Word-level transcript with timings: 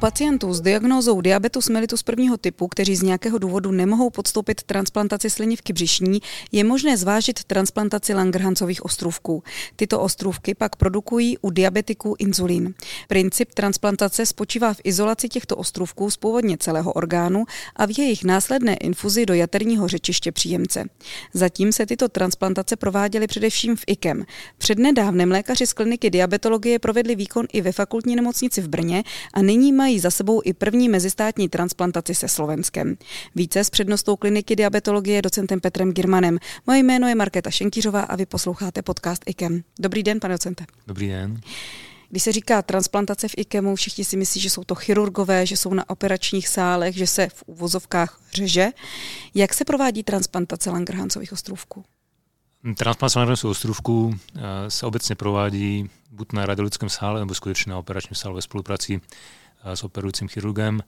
pacientů 0.00 0.54
s 0.54 0.60
diagnózou 0.60 1.20
diabetus 1.20 1.68
mellitus 1.68 2.02
prvního 2.02 2.36
typu, 2.36 2.68
kteří 2.68 2.96
z 2.96 3.02
nějakého 3.02 3.38
důvodu 3.38 3.70
nemohou 3.70 4.10
podstoupit 4.10 4.62
transplantaci 4.62 5.30
slinivky 5.30 5.72
břišní, 5.72 6.20
je 6.52 6.64
možné 6.64 6.96
zvážit 6.96 7.44
transplantaci 7.44 8.14
Langerhansových 8.14 8.84
ostrůvků. 8.84 9.42
Tyto 9.76 10.00
ostrůvky 10.00 10.54
pak 10.54 10.76
produkují 10.76 11.38
u 11.38 11.50
diabetiků 11.50 12.14
inzulín. 12.18 12.74
Princip 13.08 13.54
transplantace 13.54 14.26
spočívá 14.26 14.74
v 14.74 14.80
izolaci 14.84 15.28
těchto 15.28 15.56
ostrůvků 15.56 16.10
z 16.10 16.16
původně 16.16 16.56
celého 16.58 16.92
orgánu 16.92 17.44
a 17.76 17.86
v 17.86 17.98
jejich 17.98 18.24
následné 18.24 18.74
infuzi 18.76 19.26
do 19.26 19.34
jaterního 19.34 19.88
řečiště 19.88 20.32
příjemce. 20.32 20.84
Zatím 21.34 21.72
se 21.72 21.86
tyto 21.86 22.08
transplantace 22.08 22.76
prováděly 22.76 23.26
především 23.26 23.76
v 23.76 23.84
IKEM. 23.86 24.24
Přednedávnem 24.58 25.30
lékaři 25.30 25.66
z 25.66 25.72
kliniky 25.72 26.10
diabetologie 26.10 26.78
provedli 26.78 27.14
výkon 27.14 27.46
i 27.52 27.60
ve 27.60 27.72
fakultní 27.72 28.16
nemocnici 28.16 28.60
v 28.60 28.68
Brně 28.68 29.02
a 29.34 29.42
nyní 29.42 29.72
mají 29.72 29.89
za 29.98 30.10
sebou 30.10 30.42
i 30.44 30.52
první 30.52 30.88
mezistátní 30.88 31.48
transplantaci 31.48 32.14
se 32.14 32.28
Slovenskem. 32.28 32.96
Více 33.34 33.64
s 33.64 33.70
přednostou 33.70 34.16
kliniky 34.16 34.56
diabetologie 34.56 35.22
docentem 35.22 35.60
Petrem 35.60 35.92
Girmanem. 35.92 36.38
Moje 36.66 36.78
jméno 36.78 37.08
je 37.08 37.14
Markéta 37.14 37.50
Šenkýřová 37.50 38.00
a 38.00 38.16
vy 38.16 38.26
posloucháte 38.26 38.82
podcast 38.82 39.22
IKEM. 39.26 39.62
Dobrý 39.78 40.02
den, 40.02 40.20
pane 40.20 40.34
docente. 40.34 40.64
Dobrý 40.86 41.08
den. 41.08 41.40
Když 42.10 42.22
se 42.22 42.32
říká 42.32 42.62
transplantace 42.62 43.28
v 43.28 43.34
IKEMu, 43.36 43.76
všichni 43.76 44.04
si 44.04 44.16
myslí, 44.16 44.40
že 44.40 44.50
jsou 44.50 44.64
to 44.64 44.74
chirurgové, 44.74 45.46
že 45.46 45.56
jsou 45.56 45.74
na 45.74 45.90
operačních 45.90 46.48
sálech, 46.48 46.96
že 46.96 47.06
se 47.06 47.28
v 47.28 47.42
uvozovkách 47.46 48.20
řeže. 48.32 48.68
Jak 49.34 49.54
se 49.54 49.64
provádí 49.64 50.02
transplantace 50.02 50.70
Langerhansových 50.70 51.32
ostrůvků? 51.32 51.84
Transplantace 52.62 53.18
Langerhansových 53.18 53.50
ostrůvků 53.50 54.14
eh, 54.36 54.40
se 54.70 54.86
obecně 54.86 55.14
provádí 55.14 55.90
buď 56.10 56.32
na 56.32 56.46
radiologickém 56.46 56.88
sále, 56.88 57.20
nebo 57.20 57.34
skutečně 57.34 57.70
na 57.70 57.78
operačním 57.78 58.14
sále 58.14 58.34
ve 58.34 58.42
spolupráci 58.42 59.00
s 59.64 59.84
operujícím 59.84 60.28
chirurgem. 60.28 60.80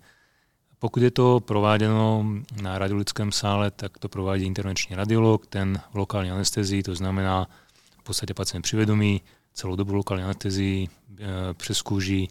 Pokud 0.79 1.03
je 1.03 1.11
to 1.11 1.41
prováděno 1.41 2.27
na 2.63 2.79
radiologickém 2.79 3.33
sále, 3.33 3.71
tak 3.71 3.99
to 3.99 4.09
provádí 4.09 4.45
intervenční 4.45 4.97
radiolog, 4.97 5.47
ten 5.47 5.81
v 5.93 5.95
lokální 5.95 6.31
anestezii, 6.31 6.83
to 6.83 6.95
znamená 6.95 7.49
v 8.01 8.03
podstatě 8.03 8.35
pacient 8.35 8.63
přivědomí, 8.63 9.23
celou 9.53 9.77
dobu 9.77 9.95
lokální 9.95 10.25
anestezii 10.25 10.89
eh, 10.89 11.25
přes 11.55 11.83
kůži 11.83 12.29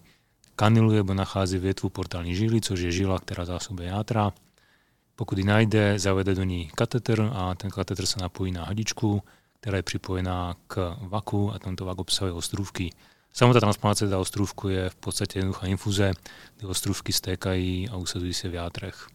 kaniluje 0.56 0.98
nebo 0.98 1.14
nachází 1.14 1.58
větvu 1.58 1.90
portální 1.90 2.36
žíly, 2.36 2.62
což 2.62 2.80
je 2.80 2.92
žila, 2.92 3.20
která 3.20 3.46
zásobuje 3.46 3.88
játra. 3.88 4.32
Pokud 5.16 5.38
ji 5.38 5.44
najde, 5.44 6.00
zavede 6.00 6.36
do 6.36 6.44
ní 6.44 6.72
kateter 6.76 7.32
a 7.34 7.56
ten 7.56 7.72
kateter 7.72 8.06
se 8.06 8.20
napojí 8.22 8.52
na 8.52 8.66
hadičku, 8.66 9.24
která 9.60 9.78
je 9.78 9.84
připojená 9.84 10.56
k 10.68 10.98
vaku 11.02 11.54
a 11.54 11.60
tento 11.60 11.86
vak 11.86 12.00
obsahuje 12.00 12.34
ostrůvky. 12.34 12.90
Samotná 13.34 13.60
transplantace 13.60 14.10
té 14.10 14.16
ostrůvku 14.16 14.70
je 14.70 14.90
v 14.90 14.96
podstatě 14.96 15.40
jednoduchá 15.40 15.68
infuze, 15.68 16.12
kdy 16.58 16.68
ostrůvky 16.68 17.14
stékají 17.14 17.90
a 17.90 17.96
usazují 17.96 18.34
se 18.34 18.50
v 18.50 18.54
játrech. 18.54 19.08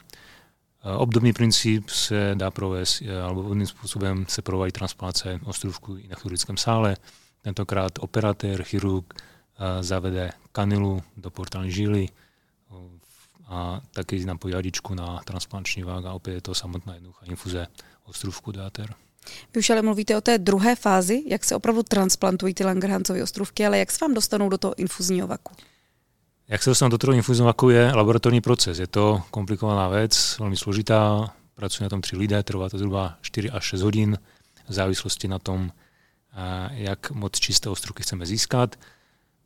Eh, 0.84 0.96
obdobný 0.96 1.32
princip 1.32 1.88
se 1.88 2.30
dá 2.34 2.50
provést, 2.50 3.02
eh, 3.02 3.20
alebo 3.20 3.40
obdobným 3.40 3.66
způsobem 3.66 4.26
se 4.28 4.42
provádí 4.42 4.72
transplantace 4.72 5.40
ostrůvku 5.44 5.96
i 5.96 6.08
na 6.08 6.16
chirurgickém 6.16 6.56
sále. 6.56 6.96
Tentokrát 7.42 7.92
operatér, 7.98 8.62
chirurg 8.62 9.14
eh, 9.14 9.82
zavede 9.82 10.32
kanilu 10.52 11.02
do 11.16 11.30
portální 11.30 11.70
žíly 11.70 12.08
a 13.48 13.80
taky 13.90 14.24
napojí 14.24 14.54
hadičku 14.54 14.94
na 14.94 15.20
transplantační 15.24 15.82
a 15.82 16.12
opět 16.12 16.34
je 16.34 16.40
to 16.40 16.54
samotná 16.54 16.94
jednoduchá 16.94 17.26
infuze 17.26 17.66
ostrůvku 18.04 18.52
do. 18.52 19.05
Vy 19.54 19.58
už 19.58 19.70
ale 19.70 19.82
mluvíte 19.82 20.16
o 20.16 20.20
té 20.20 20.38
druhé 20.38 20.76
fázi, 20.76 21.22
jak 21.26 21.44
se 21.44 21.56
opravdu 21.56 21.82
transplantují 21.82 22.54
ty 22.54 22.64
Langerhansové 22.64 23.22
ostrůvky, 23.22 23.66
ale 23.66 23.78
jak 23.78 23.90
se 23.90 23.98
vám 24.00 24.14
dostanou 24.14 24.48
do 24.48 24.58
toho 24.58 24.78
infuzního 24.78 25.26
vaku? 25.26 25.52
Jak 26.48 26.62
se 26.62 26.70
dostanou 26.70 26.90
do 26.90 26.98
toho 26.98 27.12
infuzního 27.12 27.46
vaku 27.46 27.70
je 27.70 27.92
laboratorní 27.94 28.40
proces. 28.40 28.78
Je 28.78 28.86
to 28.86 29.22
komplikovaná 29.30 29.88
věc, 29.88 30.36
velmi 30.38 30.56
složitá, 30.56 31.32
pracují 31.54 31.84
na 31.84 31.88
tom 31.88 32.00
tři 32.00 32.16
lidé, 32.16 32.42
trvá 32.42 32.68
to 32.68 32.78
zhruba 32.78 33.18
4 33.20 33.50
až 33.50 33.64
6 33.64 33.82
hodin, 33.82 34.18
v 34.68 34.72
závislosti 34.72 35.28
na 35.28 35.38
tom, 35.38 35.70
jak 36.70 37.10
moc 37.10 37.40
čisté 37.40 37.70
ostrůvky 37.70 38.02
chceme 38.02 38.26
získat. 38.26 38.76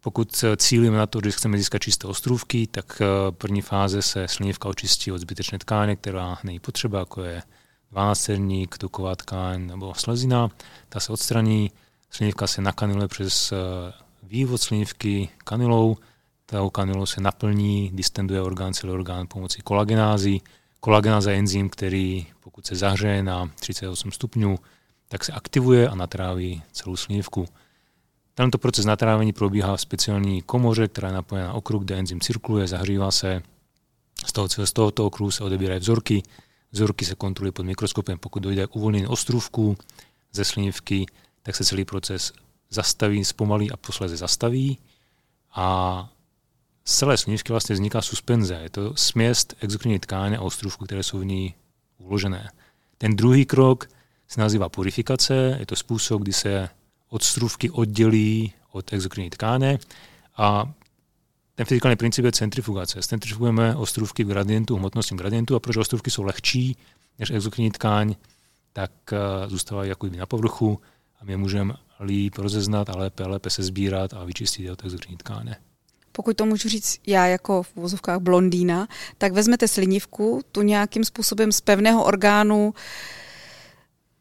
Pokud 0.00 0.44
cílíme 0.56 0.98
na 0.98 1.06
to, 1.06 1.20
že 1.24 1.30
chceme 1.30 1.58
získat 1.58 1.78
čisté 1.78 2.06
ostrůvky, 2.06 2.66
tak 2.66 3.00
e, 3.00 3.32
první 3.32 3.62
fáze 3.62 4.02
se 4.02 4.28
slinivka 4.28 4.68
očistí 4.68 5.12
od 5.12 5.18
zbytečné 5.18 5.58
tkáně, 5.58 5.96
která 5.96 6.38
není 6.44 6.60
potřeba, 6.60 6.98
jako 6.98 7.24
je 7.24 7.42
dvanácterník, 7.90 8.78
tuková 8.78 9.16
tkáň 9.16 9.66
nebo 9.66 9.94
slezina, 9.94 10.48
ta 10.88 11.00
se 11.00 11.12
odstraní, 11.12 11.70
slinivka 12.10 12.46
se 12.46 12.62
nakaniluje 12.62 13.08
přes 13.08 13.52
eh, 13.52 13.56
vývod 14.22 14.60
slinivky 14.60 15.28
kanilou, 15.44 15.96
tou 16.46 16.70
kanilou 16.70 17.06
se 17.06 17.20
naplní, 17.20 17.90
distenduje 17.94 18.42
orgán, 18.42 18.74
celý 18.74 18.92
orgán 18.92 19.26
pomocí 19.26 19.62
kolagenázy. 19.62 20.40
Kolagenáza 20.80 21.30
je 21.30 21.38
enzym, 21.38 21.70
který 21.70 22.26
pokud 22.40 22.66
se 22.66 22.76
zahřeje 22.76 23.22
na 23.22 23.50
38 23.60 24.12
stupňů, 24.12 24.58
tak 25.08 25.24
se 25.24 25.32
aktivuje 25.32 25.88
a 25.88 25.94
natráví 25.94 26.62
celou 26.72 26.96
slinivku. 26.96 27.46
Tento 28.34 28.58
proces 28.58 28.84
natrávení 28.84 29.32
probíhá 29.32 29.76
v 29.76 29.80
speciální 29.80 30.42
komoře, 30.42 30.88
která 30.88 31.08
je 31.08 31.14
napojená 31.14 31.46
na 31.46 31.54
okruh, 31.54 31.82
kde 31.82 31.98
enzym 31.98 32.20
cirkuluje, 32.20 32.66
zahřívá 32.66 33.10
se. 33.10 33.42
Z, 34.26 34.32
toho, 34.32 34.48
z 34.48 34.72
tohoto 34.72 35.06
okruhu 35.06 35.30
se 35.30 35.44
odebírají 35.44 35.80
vzorky, 35.80 36.22
Vzorky 36.72 37.04
se 37.04 37.14
kontrolují 37.14 37.52
pod 37.52 37.66
mikroskopem. 37.66 38.18
Pokud 38.18 38.42
dojde 38.42 38.66
k 38.66 38.76
uvolnění 38.76 39.06
ostrůvku 39.06 39.76
ze 40.32 40.44
slinivky, 40.44 41.06
tak 41.42 41.56
se 41.56 41.64
celý 41.64 41.84
proces 41.84 42.32
zastaví, 42.70 43.24
zpomalí 43.24 43.70
a 43.70 43.76
posledně 43.76 44.16
zastaví. 44.16 44.78
A 45.54 46.08
z 46.84 46.96
celé 46.96 47.16
slinivky 47.16 47.52
vlastně 47.52 47.74
vzniká 47.74 48.02
suspenze. 48.02 48.54
Je 48.54 48.70
to 48.70 48.96
směst 48.96 49.54
exokrinní 49.60 49.98
tkáně 49.98 50.36
a 50.36 50.40
ostrůvku, 50.40 50.84
které 50.84 51.02
jsou 51.02 51.18
v 51.18 51.24
ní 51.24 51.54
uložené. 51.98 52.50
Ten 52.98 53.16
druhý 53.16 53.46
krok 53.46 53.88
se 54.28 54.40
nazývá 54.40 54.68
purifikace. 54.68 55.56
Je 55.58 55.66
to 55.66 55.76
způsob, 55.76 56.22
kdy 56.22 56.32
se 56.32 56.68
odstrůvky 57.08 57.70
oddělí 57.70 58.52
od 58.72 58.92
exokrinní 58.92 59.30
tkáně 59.30 59.78
a 60.36 60.72
ten 61.60 61.66
fyzikální 61.66 61.96
princip 61.96 62.24
je 62.24 62.32
centrifugace. 62.32 63.02
Centrifugujeme 63.02 63.76
ostrůvky 63.76 64.24
v 64.24 64.28
gradientu, 64.28 64.76
hmotnostním 64.76 65.18
gradientu 65.18 65.54
a 65.54 65.60
protože 65.60 65.80
ostrůvky 65.80 66.10
jsou 66.10 66.22
lehčí 66.22 66.76
než 67.18 67.30
exokrinní 67.30 67.70
tkáň, 67.70 68.14
tak 68.72 68.90
eh, 69.12 69.48
zůstávají 69.48 69.88
jako 69.88 70.06
na 70.06 70.26
povrchu 70.26 70.80
a 71.20 71.24
my 71.24 71.36
můžeme 71.36 71.74
líp 72.00 72.38
rozeznat 72.38 72.90
a 72.90 72.96
lépe, 72.96 73.26
lépe 73.26 73.50
se 73.50 73.62
sbírat 73.62 74.14
a 74.14 74.24
vyčistit 74.24 74.70
od 74.70 74.84
exokrinní 74.84 75.16
tkáně. 75.16 75.56
Pokud 76.12 76.36
to 76.36 76.46
můžu 76.46 76.68
říct 76.68 76.98
já 77.06 77.26
jako 77.26 77.62
v 77.62 77.76
vozovkách 77.76 78.20
blondýna, 78.20 78.88
tak 79.18 79.32
vezmete 79.32 79.68
slinivku, 79.68 80.40
tu 80.52 80.62
nějakým 80.62 81.04
způsobem 81.04 81.52
z 81.52 81.60
pevného 81.60 82.04
orgánu 82.04 82.74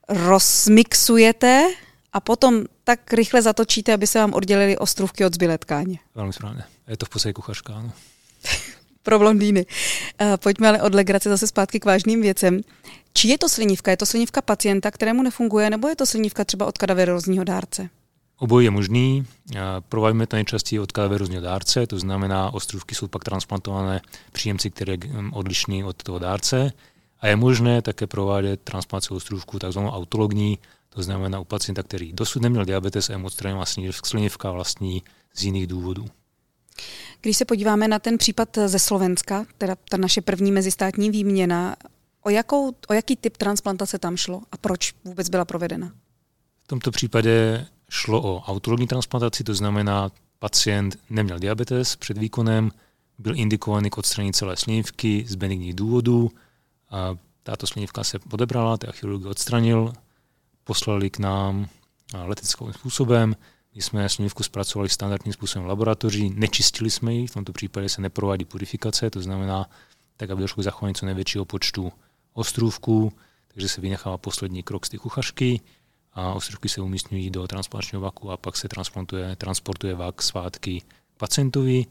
rozmixujete 0.10 1.68
a 2.14 2.20
potom 2.20 2.64
tak 2.84 3.14
rychle 3.14 3.42
zatočíte, 3.42 3.94
aby 3.94 4.08
se 4.08 4.20
vám 4.20 4.34
oddělili 4.34 4.78
ostrůvky 4.78 5.26
od 5.26 5.34
zbylé 5.34 5.58
tkáně. 5.58 6.00
Velmi 6.16 6.34
správně. 6.34 6.64
Je 6.90 6.98
to 6.98 7.06
v 7.06 7.10
podstatě 7.10 7.34
kuchařka, 7.34 7.76
ano. 7.76 7.92
Pro 9.04 9.20
blondýny. 9.20 9.66
Uh, 10.22 10.38
pojďme 10.38 10.68
ale 10.68 10.82
od 10.82 10.96
legrace 10.96 11.30
zase 11.30 11.48
zpátky 11.48 11.80
k 11.80 11.86
vážným 11.86 12.22
věcem. 12.22 12.62
Či 13.14 13.28
je 13.28 13.38
to 13.38 13.50
slinivka? 13.50 13.92
Je 13.92 13.98
to 13.98 14.06
slinivka 14.06 14.42
pacienta, 14.42 14.92
kterému 14.92 15.24
nefunguje, 15.24 15.70
nebo 15.70 15.88
je 15.88 15.96
to 15.96 16.06
slinivka 16.06 16.46
třeba 16.46 16.66
od 16.66 16.78
kadaverozního 16.78 17.44
dárce? 17.44 17.90
Obojí 18.38 18.66
je 18.66 18.72
možný. 18.72 19.26
Provádíme 19.90 20.28
to 20.28 20.36
nejčastěji 20.36 20.80
od 20.80 20.92
kadaverozního 20.92 21.42
dárce, 21.42 21.88
to 21.88 22.00
znamená, 22.00 22.54
ostrůvky 22.54 22.96
jsou 22.96 23.08
pak 23.08 23.24
transplantované 23.24 24.02
příjemci, 24.32 24.70
které 24.70 24.94
je 24.94 25.00
odlišný 25.32 25.84
od 25.84 26.04
toho 26.04 26.20
dárce. 26.20 26.72
A 27.22 27.28
je 27.28 27.36
možné 27.36 27.82
také 27.82 28.08
provádět 28.08 28.62
transplantaci 28.64 29.14
ostrůvku 29.14 29.60
takzvanou 29.60 29.90
autologní, 29.90 30.60
to 30.90 31.04
znamená 31.04 31.40
u 31.40 31.44
pacienta, 31.44 31.84
který 31.84 32.14
dosud 32.14 32.42
neměl 32.42 32.66
diabetes 32.66 33.10
a 33.10 33.14
je 33.14 33.18
moc 33.18 33.38
slinivka 34.04 34.52
vlastní 34.52 35.04
z 35.34 35.44
jiných 35.44 35.68
důvodů. 35.68 36.06
Když 37.22 37.38
se 37.38 37.46
podíváme 37.46 37.88
na 37.88 38.00
ten 38.00 38.18
případ 38.18 38.58
ze 38.66 38.80
Slovenska, 38.80 39.46
teda 39.58 39.76
ta 39.90 39.98
naše 39.98 40.22
první 40.22 40.52
mezistátní 40.52 41.12
výměna, 41.12 41.76
o, 42.24 42.30
jakou, 42.30 42.76
o 42.88 42.94
jaký 42.94 43.16
typ 43.16 43.38
transplantace 43.38 44.00
tam 44.00 44.18
šlo 44.18 44.42
a 44.52 44.58
proč 44.58 44.94
vůbec 45.04 45.30
byla 45.30 45.46
provedena? 45.46 45.92
V 46.64 46.68
tomto 46.68 46.92
případě 46.92 47.66
šlo 47.90 48.22
o 48.22 48.42
autologní 48.42 48.88
transplantaci, 48.88 49.44
to 49.44 49.54
znamená, 49.54 50.12
pacient 50.40 50.98
neměl 51.10 51.40
diabetes 51.40 51.96
před 51.96 52.18
výkonem, 52.18 52.72
byl 53.18 53.36
indikovaný 53.36 53.90
k 53.90 53.98
odstranění 53.98 54.34
celé 54.34 54.58
slinivky 54.58 55.26
z 55.28 55.36
benigních 55.36 55.74
důvodů. 55.74 56.32
A 56.90 57.16
tato 57.44 57.68
slinivka 57.68 58.04
se 58.04 58.20
odebrala, 58.32 58.78
teda 58.78 58.92
chirurg 58.92 59.26
odstranil, 59.26 59.94
poslali 60.64 61.10
k 61.10 61.20
nám 61.20 61.68
leteckým 62.24 62.74
způsobem, 62.74 63.36
my 63.76 63.82
jsme 63.82 64.10
slinivku 64.10 64.44
zpracovali 64.44 64.90
standardním 64.90 65.34
způsobem 65.34 65.66
v 65.66 65.70
laboratoři, 65.70 66.30
nečistili 66.30 66.90
jsme 66.90 67.14
ji, 67.14 67.28
v 67.28 67.34
tomto 67.34 67.54
případě 67.54 67.90
se 67.90 68.02
neprovádí 68.02 68.46
purifikace, 68.46 69.10
to 69.10 69.22
znamená, 69.22 69.70
tak 70.18 70.30
aby 70.30 70.42
došlo 70.42 70.62
k 70.62 70.64
zachování 70.64 70.96
co 70.96 71.06
největšího 71.06 71.46
počtu 71.46 71.92
ostrůvků, 72.34 73.14
takže 73.48 73.70
se 73.70 73.82
vynechává 73.82 74.18
poslední 74.18 74.64
krok 74.64 74.86
z 74.86 74.90
ty 74.90 74.98
kuchařky 74.98 75.62
a 76.14 76.34
ostrůvky 76.34 76.70
se 76.70 76.82
umístňují 76.82 77.30
do 77.30 77.48
transplantačního 77.48 78.02
vaku 78.02 78.32
a 78.32 78.38
pak 78.38 78.58
se 78.58 78.68
transplantuje, 78.68 79.36
transportuje 79.36 79.96
vak 79.96 80.22
svátky 80.22 80.82
pacientovi 81.18 81.86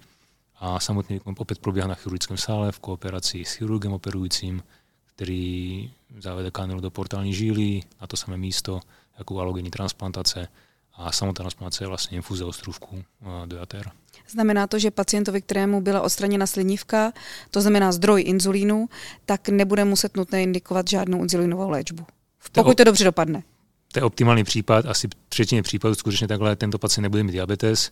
a 0.56 0.80
samotný 0.80 1.16
výkon 1.16 1.34
opět 1.38 1.58
probíhá 1.58 1.86
na 1.86 1.94
chirurgickém 1.94 2.36
sále 2.36 2.72
v 2.72 2.78
kooperaci 2.78 3.44
s 3.44 3.52
chirurgem 3.52 3.92
operujícím, 3.92 4.62
který 5.06 5.90
zavede 6.18 6.50
kanelu 6.50 6.80
do 6.80 6.90
portální 6.90 7.34
žíly 7.34 7.82
na 8.00 8.06
to 8.06 8.16
samé 8.16 8.36
místo 8.36 8.80
jako 9.18 9.40
alogenní 9.40 9.70
transplantace 9.70 10.48
a 10.98 11.12
samotná 11.12 11.42
transplantace 11.42 11.84
je 11.84 11.88
vlastně 11.88 12.16
infuze 12.16 12.44
ostrůvku 12.44 13.04
do 13.46 13.56
jater. 13.56 13.90
Znamená 14.28 14.66
to, 14.66 14.78
že 14.78 14.90
pacientovi, 14.90 15.42
kterému 15.42 15.80
byla 15.80 16.00
odstraněna 16.00 16.46
slinivka, 16.46 17.12
to 17.50 17.60
znamená 17.60 17.92
zdroj 17.92 18.22
inzulínu, 18.26 18.88
tak 19.26 19.48
nebude 19.48 19.84
muset 19.84 20.16
nutné 20.16 20.42
indikovat 20.42 20.88
žádnou 20.88 21.22
inzulínovou 21.22 21.70
léčbu. 21.70 22.06
Pokud 22.52 22.76
to 22.76 22.84
dobře 22.84 23.04
dopadne. 23.04 23.42
To 23.92 23.98
je 23.98 24.04
optimální 24.04 24.44
případ, 24.44 24.86
asi 24.86 25.08
třetině 25.28 25.62
případů 25.62 25.94
skutečně 25.94 26.28
takhle 26.28 26.56
tento 26.56 26.78
pacient 26.78 27.02
nebude 27.02 27.22
mít 27.22 27.32
diabetes. 27.32 27.90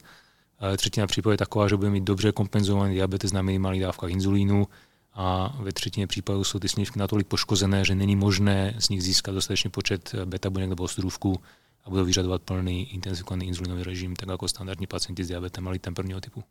Třetina 0.76 1.06
případů 1.06 1.32
je 1.32 1.38
taková, 1.38 1.68
že 1.68 1.76
bude 1.76 1.90
mít 1.90 2.04
dobře 2.04 2.32
kompenzovaný 2.32 2.94
diabetes 2.94 3.32
na 3.32 3.42
minimální 3.42 3.80
dávkách 3.80 4.10
inzulínu 4.10 4.66
a 5.14 5.56
ve 5.60 5.72
třetině 5.72 6.06
případů 6.06 6.44
jsou 6.44 6.58
ty 6.58 6.68
slinivky 6.68 6.98
natolik 6.98 7.26
poškozené, 7.26 7.84
že 7.84 7.94
není 7.94 8.16
možné 8.16 8.74
z 8.78 8.88
nich 8.88 9.02
získat 9.02 9.34
dostatečný 9.34 9.70
počet 9.70 10.14
beta 10.24 10.50
buněk 10.50 10.68
nebo 10.68 10.84
ostrůvku 10.84 11.40
a 11.86 11.90
budou 11.90 12.04
vyžadovat 12.04 12.42
plný 12.42 12.94
intenzifikovaný 12.94 13.46
inzulinový 13.46 13.82
režim, 13.82 14.16
tak 14.16 14.28
jako 14.28 14.48
standardní 14.48 14.86
pacienti 14.86 15.24
s 15.24 15.28
diabetem 15.28 15.68
ten 15.80 15.94
prvního 15.94 16.20
typu. 16.20 16.44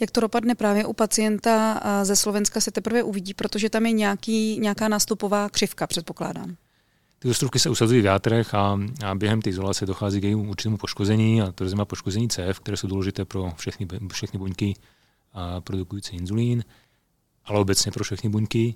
Jak 0.00 0.10
to 0.10 0.20
dopadne 0.20 0.54
právě 0.54 0.86
u 0.86 0.92
pacienta 0.92 1.80
ze 2.02 2.16
Slovenska 2.16 2.60
se 2.60 2.70
teprve 2.70 3.02
uvidí, 3.02 3.34
protože 3.34 3.70
tam 3.70 3.86
je 3.86 3.92
nějaký, 3.92 4.58
nějaká 4.60 4.88
nástupová 4.88 5.48
křivka, 5.48 5.86
předpokládám. 5.86 6.56
Ty 7.18 7.28
ostrůvky 7.28 7.58
se 7.58 7.70
usazují 7.70 8.00
v 8.00 8.04
játrech 8.04 8.54
a, 8.54 8.78
a 9.06 9.14
během 9.14 9.42
té 9.42 9.50
izolace 9.50 9.86
dochází 9.86 10.20
k 10.20 10.24
jejímu 10.24 10.50
určitému 10.50 10.76
poškození, 10.76 11.42
a 11.42 11.52
to 11.52 11.68
znamená 11.68 11.84
poškození 11.84 12.28
CF, 12.28 12.60
které 12.60 12.76
jsou 12.76 12.86
důležité 12.86 13.24
pro 13.24 13.52
všechny, 13.56 13.88
všechny 14.12 14.38
buňky 14.38 14.74
a 15.32 15.60
produkující 15.60 16.16
inzulín, 16.16 16.64
ale 17.44 17.60
obecně 17.60 17.92
pro 17.92 18.04
všechny 18.04 18.30
buňky. 18.30 18.74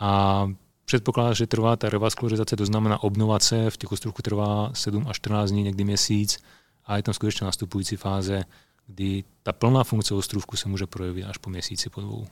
A 0.00 0.50
předpokládá, 0.86 1.32
že 1.32 1.46
trvá 1.46 1.76
ta 1.76 1.90
revaskularizace, 1.90 2.56
to 2.56 2.66
znamená 2.66 3.02
obnova 3.02 3.38
C 3.38 3.70
v 3.70 3.76
těch 3.76 3.92
ostrůvků 3.92 4.22
trvá 4.22 4.70
7 4.74 5.06
až 5.08 5.16
14 5.16 5.50
dní, 5.50 5.62
někdy 5.62 5.84
měsíc 5.84 6.38
a 6.86 6.96
je 6.96 7.02
tam 7.02 7.14
skutečně 7.14 7.44
nastupující 7.44 7.96
fáze, 7.96 8.44
kdy 8.86 9.24
ta 9.42 9.52
plná 9.52 9.84
funkce 9.84 10.14
ostrůvku 10.14 10.56
se 10.56 10.68
může 10.68 10.86
projevit 10.86 11.24
až 11.24 11.38
po 11.38 11.50
měsíci, 11.50 11.90
po 11.90 12.00
dvou. 12.00 12.26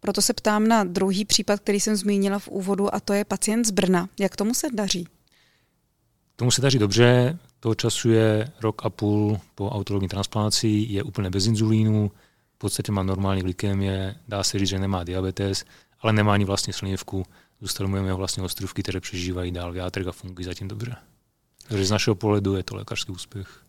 Proto 0.00 0.22
se 0.22 0.34
ptám 0.34 0.68
na 0.68 0.84
druhý 0.84 1.24
případ, 1.24 1.60
který 1.60 1.80
jsem 1.80 1.96
zmínila 1.96 2.38
v 2.38 2.48
úvodu, 2.48 2.94
a 2.94 3.00
to 3.00 3.12
je 3.12 3.24
pacient 3.24 3.64
z 3.64 3.70
Brna. 3.70 4.08
Jak 4.20 4.36
tomu 4.36 4.54
se 4.54 4.66
daří? 4.72 5.08
Tomu 6.36 6.50
se 6.50 6.62
daří 6.62 6.78
dobře, 6.78 7.38
toho 7.60 7.74
času 7.74 8.10
je 8.10 8.52
rok 8.60 8.84
a 8.84 8.90
půl 8.90 9.40
po 9.54 9.70
autologní 9.70 10.08
transplantaci, 10.08 10.68
je 10.68 11.02
úplně 11.02 11.30
bez 11.30 11.46
inzulínu, 11.46 12.10
v 12.54 12.58
podstatě 12.58 12.92
má 12.92 13.02
normální 13.02 13.42
glykémie, 13.42 14.14
dá 14.28 14.42
se 14.42 14.58
říct, 14.58 14.68
že 14.68 14.78
nemá 14.78 15.04
diabetes, 15.04 15.64
ale 16.00 16.12
nemá 16.12 16.34
ani 16.34 16.44
vlastně 16.44 16.72
slinivku. 16.72 17.26
Zůstalujeme 17.60 18.08
jeho 18.08 18.18
vlastně 18.18 18.42
ostrůvky, 18.42 18.82
které 18.82 19.00
přežívají 19.00 19.52
dál 19.52 19.72
v 19.72 19.76
játrech 19.76 20.06
a 20.06 20.12
fungují 20.12 20.44
zatím 20.44 20.68
dobře. 20.68 20.96
Takže 21.68 21.84
z 21.84 21.90
našeho 21.90 22.14
pohledu 22.14 22.56
je 22.56 22.62
to 22.62 22.76
lékařský 22.76 23.12
úspěch. 23.12 23.66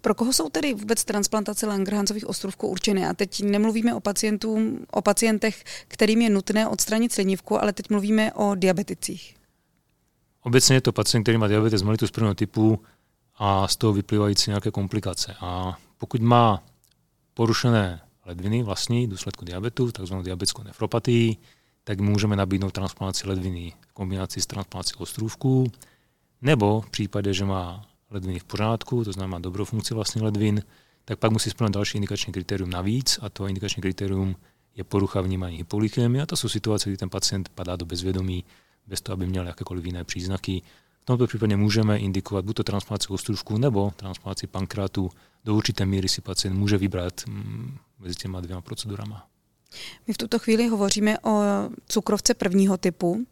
Pro 0.00 0.14
koho 0.14 0.32
jsou 0.32 0.48
tedy 0.48 0.74
vůbec 0.74 1.04
transplantace 1.04 1.66
Langerhansových 1.66 2.26
ostrovků 2.26 2.68
určeny? 2.68 3.06
A 3.06 3.14
teď 3.14 3.42
nemluvíme 3.42 3.94
o, 3.94 4.00
pacientům, 4.00 4.86
o 4.90 5.02
pacientech, 5.02 5.64
kterým 5.88 6.22
je 6.22 6.30
nutné 6.30 6.68
odstranit 6.68 7.12
slinivku, 7.12 7.62
ale 7.62 7.72
teď 7.72 7.90
mluvíme 7.90 8.32
o 8.32 8.54
diabeticích. 8.54 9.36
Obecně 10.42 10.76
je 10.76 10.80
to 10.80 10.92
pacient, 10.92 11.22
který 11.22 11.38
má 11.38 11.48
diabetes 11.48 11.82
mellitus 11.82 12.10
prvního 12.10 12.34
typu 12.34 12.82
a 13.38 13.68
z 13.68 13.76
toho 13.76 13.92
vyplývající 13.92 14.50
nějaké 14.50 14.70
komplikace. 14.70 15.34
A 15.40 15.78
pokud 15.98 16.22
má 16.22 16.62
porušené 17.34 18.00
ledviny 18.28 18.62
vlastní 18.62 19.06
v 19.06 19.10
důsledku 19.10 19.44
diabetu, 19.44 19.92
takzvanou 19.92 20.22
diabetskou 20.22 20.62
nefropatii, 20.62 21.36
tak 21.84 22.00
můžeme 22.00 22.36
nabídnout 22.36 22.72
transplantaci 22.72 23.28
ledviny 23.28 23.72
v 23.88 23.92
kombinaci 23.92 24.40
s 24.40 24.46
transplantací 24.46 24.94
ostrůvků, 24.98 25.72
nebo 26.42 26.80
v 26.80 26.90
případě, 26.90 27.34
že 27.34 27.44
má 27.44 27.86
ledviny 28.10 28.38
v 28.38 28.44
pořádku, 28.44 29.04
to 29.04 29.12
znamená 29.12 29.38
dobrou 29.38 29.64
funkci 29.64 29.94
vlastních 29.94 30.24
ledvin, 30.24 30.62
tak 31.04 31.18
pak 31.18 31.32
musí 31.32 31.50
splnit 31.50 31.74
další 31.74 31.98
indikační 31.98 32.32
kritérium 32.32 32.70
navíc 32.70 33.18
a 33.22 33.28
to 33.28 33.46
indikační 33.46 33.80
kritérium 33.80 34.36
je 34.76 34.84
porucha 34.84 35.20
vnímání 35.20 35.56
hypolykémie 35.56 36.22
a 36.22 36.26
to 36.26 36.36
jsou 36.36 36.48
situace, 36.48 36.90
kdy 36.90 36.96
ten 36.96 37.10
pacient 37.10 37.48
padá 37.48 37.76
do 37.76 37.86
bezvědomí 37.86 38.44
bez 38.86 39.00
toho, 39.00 39.14
aby 39.14 39.26
měl 39.26 39.46
jakékoliv 39.46 39.84
jiné 39.84 40.04
příznaky. 40.04 40.62
V 41.00 41.04
tomto 41.04 41.26
případě 41.26 41.56
můžeme 41.56 41.98
indikovat 41.98 42.44
buď 42.44 42.56
to 42.56 42.64
transplantaci 42.64 43.12
ostružku 43.12 43.58
nebo 43.58 43.92
transplantaci 43.96 44.46
pankrátu. 44.46 45.10
Do 45.48 45.54
určité 45.54 45.86
míry 45.86 46.08
si 46.08 46.20
pacient 46.20 46.56
může 46.56 46.78
vybrat 46.78 47.14
mm, 47.26 47.78
mezi 47.98 48.14
těma 48.14 48.40
dvěma 48.40 48.60
procedurama. 48.60 49.26
My 50.06 50.14
v 50.14 50.18
tuto 50.18 50.38
chvíli 50.38 50.68
hovoříme 50.68 51.18
o 51.18 51.42
cukrovce 51.88 52.34
prvního 52.34 52.76
typu 52.76 53.26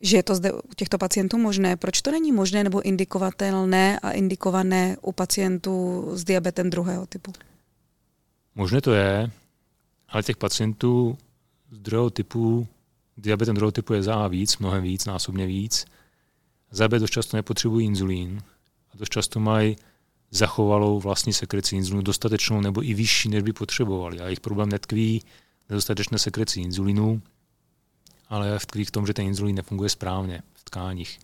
že 0.00 0.16
je 0.16 0.22
to 0.22 0.34
zde 0.34 0.52
u 0.52 0.74
těchto 0.76 0.98
pacientů 0.98 1.38
možné. 1.38 1.76
Proč 1.76 2.02
to 2.02 2.10
není 2.10 2.32
možné 2.32 2.64
nebo 2.64 2.82
indikovatelné 2.82 4.00
a 4.00 4.10
indikované 4.10 4.96
u 5.02 5.12
pacientů 5.12 6.04
s 6.12 6.24
diabetem 6.24 6.70
druhého 6.70 7.06
typu? 7.06 7.32
Možné 8.54 8.80
to 8.80 8.92
je, 8.92 9.30
ale 10.08 10.22
těch 10.22 10.36
pacientů 10.36 11.18
z 11.70 11.78
druhého 11.78 12.10
typu, 12.10 12.66
diabetem 13.16 13.54
druhého 13.54 13.72
typu 13.72 13.94
je 13.94 14.02
za 14.02 14.28
víc, 14.28 14.58
mnohem 14.58 14.82
víc, 14.82 15.04
násobně 15.04 15.46
víc. 15.46 15.84
Zabet 16.70 17.00
dost 17.00 17.10
často 17.10 17.36
nepotřebují 17.36 17.86
inzulín 17.86 18.40
a 18.94 18.96
dost 18.96 19.08
často 19.08 19.40
mají 19.40 19.76
zachovalou 20.36 21.00
vlastní 21.00 21.32
sekreci 21.32 21.76
inzulínu 21.76 22.02
dostatečnou 22.02 22.60
nebo 22.60 22.82
i 22.82 22.94
vyšší, 22.94 23.28
než 23.28 23.42
by 23.42 23.52
potřebovali. 23.52 24.20
A 24.20 24.24
jejich 24.24 24.40
problém 24.40 24.68
netkví 24.68 25.22
nedostatečné 25.68 26.18
sekreci 26.18 26.60
inzulínu, 26.60 27.22
ale 28.28 28.58
tkví 28.58 28.84
v 28.84 28.90
tom, 28.90 29.06
že 29.06 29.14
ten 29.14 29.26
inzulín 29.26 29.56
nefunguje 29.56 29.90
správně 29.90 30.42
v 30.54 30.64
tkáních. 30.64 31.18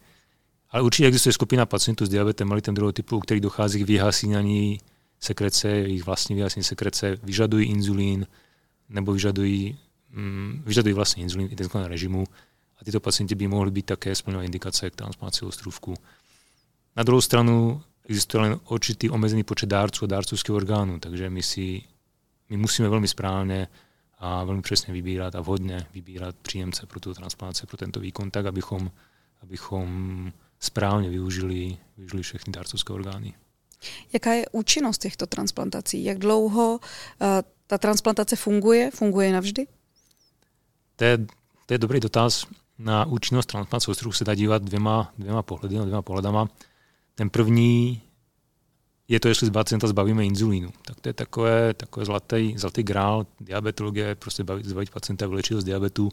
Ale 0.70 0.82
určitě 0.82 1.06
existuje 1.06 1.32
skupina 1.32 1.66
pacientů 1.66 2.06
s 2.06 2.08
diabetem 2.08 2.48
mellitus 2.48 2.74
druhého 2.74 2.92
typu, 2.92 3.16
u 3.16 3.20
kterých 3.20 3.40
dochází 3.40 3.84
k 3.84 3.86
vyhasínání 3.86 4.80
sekrece, 5.20 5.68
jejich 5.68 6.04
vlastní 6.04 6.36
vyhasínání 6.36 6.64
sekrece, 6.64 7.16
vyžadují 7.22 7.68
inzulín 7.68 8.26
nebo 8.88 9.12
vyžadují, 9.12 9.78
mm, 10.10 10.62
vyžadují 10.66 10.94
vlastně 10.94 11.22
inzulín 11.22 11.48
v 11.48 11.50
intenzivním 11.50 11.88
režimu 11.88 12.24
a 12.80 12.84
tyto 12.84 13.00
pacienti 13.00 13.34
by 13.34 13.48
mohli 13.48 13.70
být 13.70 13.86
také 13.86 14.14
splňovat 14.14 14.44
indikace 14.44 14.90
k 14.90 14.96
transplantaci 14.96 15.44
ostrůvku. 15.44 15.94
Na 16.96 17.02
druhou 17.02 17.20
stranu 17.20 17.82
existuje 18.04 18.42
len 18.42 18.60
určitý 18.68 19.10
omezený 19.10 19.44
počet 19.44 19.66
dárců 19.66 20.04
a 20.04 20.08
dárcovských 20.08 20.54
orgánů, 20.54 21.00
takže 21.00 21.30
my 21.30 21.42
si 21.42 21.82
my 22.52 22.58
musíme 22.58 22.88
velmi 22.88 23.08
správně 23.08 23.68
a 24.18 24.44
velmi 24.44 24.62
přesně 24.62 24.92
vybírat 24.92 25.34
a 25.34 25.40
vhodně 25.40 25.86
vybírat 25.94 26.36
příjemce 26.42 26.86
pro 26.86 27.00
tu 27.00 27.14
transplantaci, 27.14 27.66
pro 27.66 27.76
tento 27.76 28.00
výkon, 28.00 28.30
tak, 28.30 28.46
abychom, 28.46 28.90
abychom 29.42 30.32
správně 30.60 31.10
využili, 31.10 31.76
využili 31.96 32.22
všechny 32.22 32.52
dárcovské 32.52 32.92
orgány. 32.92 33.34
Jaká 34.12 34.32
je 34.32 34.46
účinnost 34.52 34.98
těchto 34.98 35.26
transplantací? 35.26 36.04
Jak 36.04 36.18
dlouho 36.18 36.72
uh, 36.72 36.78
ta 37.66 37.78
transplantace 37.78 38.36
funguje? 38.36 38.90
Funguje 38.90 39.32
navždy? 39.32 39.66
To 40.96 41.04
je, 41.04 41.18
to 41.66 41.74
je 41.74 41.78
dobrý 41.78 42.00
dotaz. 42.00 42.46
Na 42.78 43.04
účinnost 43.04 43.46
transplantace 43.46 44.10
se 44.10 44.24
dá 44.24 44.34
dívat 44.34 44.62
dvěma, 44.62 45.12
dvěma 45.18 45.42
pohledy, 45.42 45.76
no, 45.76 45.84
dvěma 45.84 46.02
pohledama. 46.02 46.48
Ten 47.14 47.30
první 47.30 48.02
je 49.08 49.20
to, 49.20 49.28
jestli 49.28 49.46
z 49.46 49.50
pacienta 49.50 49.86
zbavíme 49.86 50.26
inzulínu. 50.26 50.70
Tak 50.84 51.00
to 51.00 51.08
je 51.08 51.12
takové, 51.12 51.74
takové 51.74 52.06
zlatý, 52.06 52.54
zlatý 52.56 52.82
grál 52.82 53.26
diabetologie, 53.40 54.14
prostě 54.14 54.42
zbavit, 54.42 54.66
zbavit 54.66 54.90
pacienta 54.90 55.26
vylečit 55.26 55.60
z 55.60 55.64
diabetu. 55.64 56.10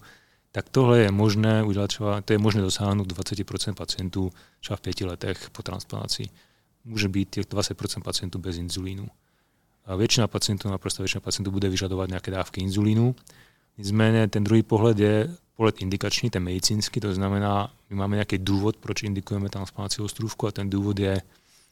Tak 0.51 0.69
tohle 0.69 0.99
je 0.99 1.11
možné 1.11 1.63
udělat 1.63 1.87
třeba, 1.87 2.21
to 2.21 2.33
je 2.33 2.39
možné 2.39 2.61
dosáhnout 2.61 3.13
20% 3.13 3.73
pacientů 3.73 4.31
třeba 4.59 4.77
v 4.77 4.81
pěti 4.81 5.05
letech 5.05 5.49
po 5.49 5.63
transplantaci. 5.63 6.23
Může 6.85 7.09
být 7.09 7.29
těch 7.29 7.45
20% 7.45 8.03
pacientů 8.03 8.39
bez 8.39 8.57
inzulínu. 8.57 9.07
A 9.85 9.95
většina 9.95 10.27
pacientů, 10.27 10.69
naprosto 10.69 11.03
většina 11.03 11.21
pacientů 11.21 11.51
bude 11.51 11.69
vyžadovat 11.69 12.09
nějaké 12.09 12.31
dávky 12.31 12.61
inzulínu. 12.61 13.15
Nicméně 13.79 14.27
ten 14.27 14.43
druhý 14.43 14.63
pohled 14.63 14.99
je 14.99 15.35
pohled 15.55 15.81
indikační, 15.81 16.29
ten 16.29 16.43
medicínský, 16.43 16.99
to 16.99 17.13
znamená, 17.13 17.73
my 17.89 17.95
máme 17.95 18.15
nějaký 18.15 18.37
důvod, 18.37 18.77
proč 18.77 19.03
indikujeme 19.03 19.49
transplantaci 19.49 20.01
ostrůvku 20.01 20.47
a 20.47 20.51
ten 20.51 20.69
důvod 20.69 20.99
je 20.99 21.21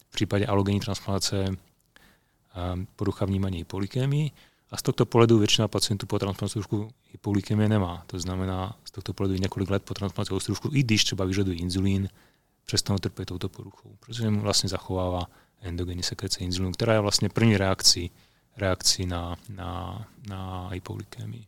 v 0.10 0.12
případě 0.12 0.46
alogenní 0.46 0.80
transplantace 0.80 1.46
ehm, 1.46 2.88
porucha 2.96 3.26
vnímání 3.26 3.58
hypolykémii 3.58 4.32
a 4.72 4.78
z 4.78 4.82
tohoto 4.82 5.06
pohledu 5.06 5.38
většina 5.38 5.68
pacientů 5.68 6.06
po 6.06 6.20
transplantaci 6.20 6.60
ostružku 6.60 6.90
hypolykémie 7.12 7.70
nemá. 7.70 8.04
To 8.08 8.20
znamená, 8.20 8.76
z 8.86 8.92
tohoto 8.92 9.14
pohledu 9.14 9.42
několik 9.42 9.70
let 9.70 9.84
po 9.84 9.94
transplantaci 9.94 10.34
ostružku, 10.34 10.70
i 10.74 10.84
když 10.84 11.04
třeba 11.04 11.26
vyžadují 11.26 11.60
inzulín, 11.60 12.10
přestanou 12.66 13.00
trpět 13.00 13.26
touto 13.26 13.50
poruchou, 13.50 13.96
protože 14.00 14.30
mu 14.30 14.42
vlastně 14.42 14.70
zachovává 14.70 15.22
endogenní 15.62 16.04
sekrece 16.04 16.40
inzulínu, 16.40 16.72
která 16.72 16.94
je 16.94 17.00
vlastně 17.00 17.30
první 17.30 17.58
reakcí, 17.58 18.12
reakcí 18.58 19.06
na, 19.06 19.36
na, 19.50 20.08
na 20.30 20.68
hypolykémii. 20.68 21.46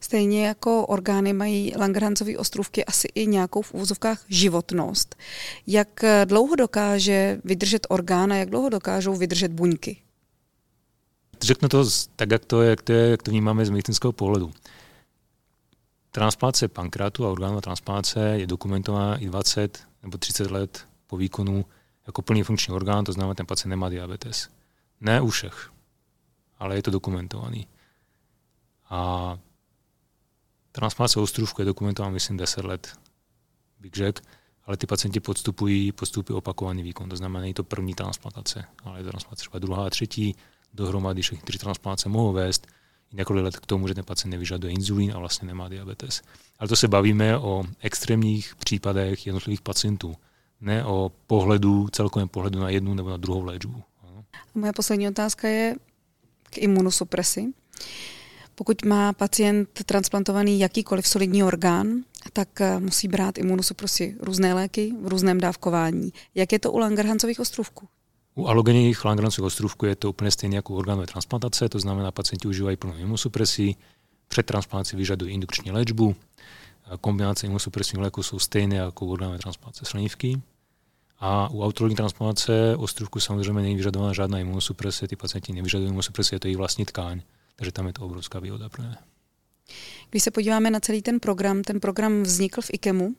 Stejně 0.00 0.46
jako 0.46 0.86
orgány 0.86 1.32
mají 1.32 1.72
Langerhansové 1.76 2.36
ostrůvky 2.38 2.84
asi 2.84 3.08
i 3.14 3.26
nějakou 3.26 3.62
v 3.62 3.74
úvozovkách 3.74 4.24
životnost. 4.28 5.16
Jak 5.66 6.04
dlouho 6.24 6.56
dokáže 6.56 7.40
vydržet 7.44 7.86
orgán 7.88 8.32
a 8.32 8.36
jak 8.36 8.50
dlouho 8.50 8.68
dokážou 8.68 9.16
vydržet 9.16 9.52
buňky? 9.52 10.02
Řeknu 11.42 11.68
to 11.68 11.84
tak, 12.16 12.30
jak 12.30 12.44
to, 12.44 12.62
je, 12.62 12.70
jak 12.70 12.82
to, 12.82 12.92
je, 12.92 13.10
jak 13.10 13.22
to 13.22 13.30
vnímáme 13.30 13.66
z 13.66 13.70
medicínského 13.70 14.12
pohledu. 14.12 14.52
Transplantace 16.10 16.68
pankrátu 16.68 17.26
a 17.26 17.30
orgánová 17.30 17.60
transplantace 17.60 18.20
je 18.20 18.46
dokumentovaná 18.46 19.16
i 19.16 19.26
20 19.26 19.86
nebo 20.02 20.18
30 20.18 20.50
let 20.50 20.86
po 21.06 21.16
výkonu 21.16 21.64
jako 22.06 22.22
plný 22.22 22.42
funkční 22.42 22.74
orgán, 22.74 23.04
to 23.04 23.12
znamená, 23.12 23.34
ten 23.34 23.46
pacient 23.46 23.70
nemá 23.70 23.88
diabetes. 23.88 24.48
Ne 25.00 25.20
u 25.20 25.28
všech, 25.28 25.70
ale 26.58 26.76
je 26.76 26.82
to 26.82 26.90
dokumentovaný. 26.90 27.66
A 28.90 29.38
transplantace 30.76 31.20
ostrůvku 31.20 31.60
je 31.60 31.64
dokumentována, 31.64 32.12
myslím, 32.12 32.36
10 32.36 32.64
let, 32.64 32.98
bych 33.80 33.92
řekl, 33.92 34.22
ale 34.64 34.76
ty 34.76 34.86
pacienti 34.86 35.20
podstupují, 35.20 35.92
podstupují 35.92 36.36
opakovaný 36.36 36.82
výkon. 36.82 37.08
To 37.08 37.16
znamená, 37.16 37.40
není 37.40 37.54
to 37.54 37.64
první 37.64 37.94
transplantace, 37.94 38.64
ale 38.84 38.98
je 38.98 39.04
to 39.04 39.10
transplantace 39.10 39.40
třeba 39.40 39.58
druhá 39.58 39.86
a 39.86 39.90
třetí. 39.90 40.36
Dohromady 40.74 41.22
všechny 41.22 41.44
tři 41.44 41.58
transplantace 41.58 42.08
mohou 42.08 42.32
vést 42.32 42.66
několik 43.12 43.44
let 43.44 43.56
k 43.56 43.66
tomu, 43.66 43.88
že 43.88 43.94
ten 43.94 44.04
pacient 44.04 44.30
nevyžaduje 44.30 44.72
inzulín 44.72 45.12
a 45.14 45.18
vlastně 45.18 45.46
nemá 45.46 45.68
diabetes. 45.68 46.22
Ale 46.58 46.68
to 46.68 46.76
se 46.76 46.88
bavíme 46.88 47.38
o 47.38 47.64
extrémních 47.80 48.56
případech 48.56 49.26
jednotlivých 49.26 49.60
pacientů, 49.60 50.14
ne 50.60 50.84
o 50.84 51.12
pohledu, 51.26 51.88
celkovém 51.92 52.28
pohledu 52.28 52.60
na 52.60 52.68
jednu 52.68 52.94
nebo 52.94 53.10
na 53.10 53.16
druhou 53.16 53.44
léčbu. 53.44 53.82
Moje 54.54 54.72
poslední 54.72 55.08
otázka 55.08 55.48
je 55.48 55.74
k 56.42 56.58
imunosupresi. 56.58 57.52
Pokud 58.58 58.84
má 58.84 59.12
pacient 59.12 59.68
transplantovaný 59.86 60.60
jakýkoliv 60.60 61.08
solidní 61.08 61.44
orgán, 61.44 61.88
tak 62.32 62.60
eh, 62.60 62.80
musí 62.80 63.08
brát 63.08 63.38
imunosupresi 63.38 64.16
různé 64.20 64.54
léky 64.54 64.92
v 65.02 65.08
různém 65.08 65.40
dávkování. 65.40 66.12
Jak 66.34 66.52
je 66.52 66.58
to 66.58 66.72
u 66.72 66.78
Langerhansových 66.78 67.40
ostrovků? 67.40 67.88
U 68.34 68.46
alogenních 68.46 69.04
Langerhansových 69.04 69.46
ostrovků 69.46 69.86
je 69.86 69.96
to 69.96 70.10
úplně 70.10 70.30
stejné 70.30 70.56
jako 70.56 70.72
u 70.72 70.76
orgánové 70.76 71.06
transplantace, 71.06 71.68
to 71.68 71.78
znamená, 71.78 72.10
pacienti 72.10 72.48
užívají 72.48 72.76
plnou 72.76 72.94
imunosupresi, 72.96 73.74
před 74.28 74.46
transplantací 74.46 74.96
vyžadují 74.96 75.34
indukční 75.34 75.70
léčbu, 75.70 76.16
kombinace 77.00 77.46
imunosupresních 77.46 78.02
léků 78.02 78.22
jsou 78.22 78.38
stejné 78.38 78.76
jako 78.76 79.06
u 79.06 79.12
orgánové 79.12 79.38
transplantace 79.38 79.84
slinivky. 79.84 80.42
A 81.18 81.50
u 81.50 81.64
autologní 81.64 81.96
transplantace 81.96 82.76
ostrovku 82.76 83.20
samozřejmě 83.20 83.62
není 83.62 83.76
vyžadována 83.76 84.12
žádná 84.12 84.38
imunosuprese, 84.38 85.08
ty 85.08 85.16
pacienti 85.16 85.52
nevyžadují 85.52 85.88
imunosupresi, 85.88 86.34
je 86.34 86.40
to 86.40 86.48
jejich 86.48 86.58
vlastní 86.58 86.84
tkáň, 86.84 87.20
takže 87.56 87.72
tam 87.72 87.86
je 87.86 87.92
to 87.92 88.02
obrovská 88.02 88.38
výhoda 88.38 88.68
pro 88.68 88.82
ně. 88.82 88.96
Když 90.10 90.22
se 90.22 90.30
podíváme 90.30 90.70
na 90.70 90.80
celý 90.80 91.02
ten 91.02 91.20
program, 91.20 91.62
ten 91.62 91.80
program 91.80 92.22
vznikl 92.22 92.60
v 92.60 92.70
IKEMu, 92.72 93.14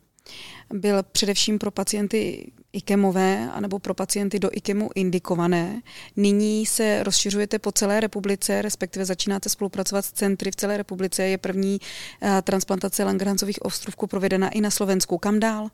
byl 0.74 1.04
především 1.04 1.60
pro 1.60 1.72
pacienty 1.72 2.52
IKEMové 2.74 3.52
anebo 3.52 3.80
pro 3.80 3.94
pacienty 3.94 4.40
do 4.40 4.50
IKEMu 4.52 4.90
indikované. 4.96 5.82
Nyní 6.16 6.66
se 6.66 7.04
rozšiřujete 7.04 7.60
po 7.60 7.72
celé 7.72 8.00
republice, 8.00 8.62
respektive 8.62 9.06
začínáte 9.06 9.50
spolupracovat 9.50 10.06
s 10.06 10.12
centry 10.12 10.52
v 10.52 10.56
celé 10.56 10.78
republice. 10.78 11.24
Je 11.24 11.38
první 11.38 11.80
uh, 11.80 12.30
transplantace 12.42 13.04
Langerhansových 13.04 13.62
ostrovků 13.62 14.08
provedena 14.08 14.50
i 14.50 14.62
na 14.62 14.72
Slovensku. 14.72 15.18
Kam 15.18 15.40
dál? 15.40 15.70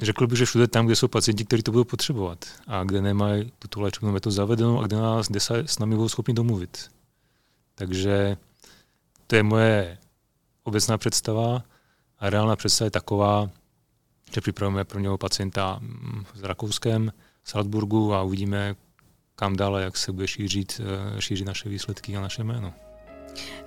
Řekl 0.00 0.26
bych, 0.26 0.38
že 0.38 0.44
všude 0.44 0.68
tam, 0.68 0.86
kde 0.86 0.96
jsou 0.96 1.08
pacienti, 1.08 1.44
kteří 1.44 1.62
to 1.62 1.72
budou 1.72 1.84
potřebovat 1.84 2.44
a 2.66 2.84
kde 2.84 3.02
nemají 3.02 3.52
tuto 3.58 3.80
léčebnou 3.80 4.12
metodu 4.12 4.34
zavedenou 4.34 4.80
a 4.80 4.86
kde, 4.86 4.96
nás, 4.96 5.28
kde 5.28 5.40
se 5.40 5.58
s 5.58 5.78
námi 5.78 5.96
budou 5.96 6.08
schopni 6.08 6.34
domluvit. 6.34 6.90
Takže 7.78 8.36
to 9.26 9.36
je 9.36 9.42
moje 9.42 9.98
obecná 10.62 10.98
představa 10.98 11.62
a 12.18 12.30
reálná 12.30 12.56
představa 12.56 12.86
je 12.86 12.90
taková, 12.90 13.50
že 14.34 14.40
připravujeme 14.40 14.84
pro 14.84 15.00
něho 15.00 15.18
pacienta 15.18 15.80
s 16.34 16.42
Rakouskem, 16.42 17.12
v 17.42 17.50
Salzburgu 17.50 18.14
a 18.14 18.22
uvidíme, 18.22 18.74
kam 19.36 19.56
dále, 19.56 19.82
jak 19.82 19.96
se 19.96 20.12
bude 20.12 20.28
šířit, 20.28 20.80
eh, 21.16 21.20
šířit 21.20 21.46
naše 21.46 21.68
výsledky 21.68 22.16
a 22.16 22.20
naše 22.20 22.44
jméno. 22.44 22.74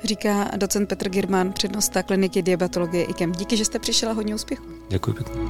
Říká 0.03 0.51
docent 0.57 0.87
Petr 0.87 1.09
Girman, 1.09 1.53
přednosta 1.53 2.03
kliniky 2.03 2.41
diabetologie 2.41 3.03
IKEM. 3.03 3.31
Díky, 3.31 3.57
že 3.57 3.65
jste 3.65 3.79
přišel 3.79 4.09
a 4.09 4.13
hodně 4.13 4.35
úspěchu. 4.35 4.63
Děkuji 4.89 5.13
pěkně. 5.13 5.41